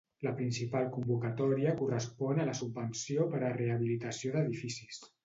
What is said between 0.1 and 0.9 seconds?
La principal